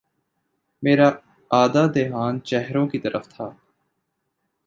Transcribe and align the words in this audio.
میرا 0.83 1.09
آدھا 1.51 1.85
دھیان 1.87 2.41
چہروں 2.41 2.87
کی 2.87 2.99
طرف 2.99 3.27
تھا۔ 3.29 3.49